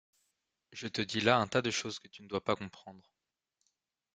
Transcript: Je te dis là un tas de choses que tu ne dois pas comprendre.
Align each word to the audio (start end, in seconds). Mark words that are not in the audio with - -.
Je 0.71 0.87
te 0.87 0.99
dis 1.03 1.21
là 1.21 1.37
un 1.37 1.45
tas 1.45 1.61
de 1.61 1.69
choses 1.69 1.99
que 1.99 2.07
tu 2.07 2.23
ne 2.23 2.27
dois 2.27 2.43
pas 2.43 2.55
comprendre. 2.55 3.13